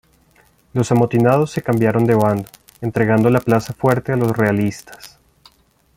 Los 0.73 0.91
amotinados 0.91 1.51
se 1.51 1.61
cambiaron 1.61 2.05
de 2.05 2.15
bando, 2.15 2.49
entregando 2.81 3.29
la 3.29 3.39
plaza 3.39 3.71
fuerte 3.73 4.11
a 4.11 4.15
los 4.15 4.35
realistas. 4.35 5.19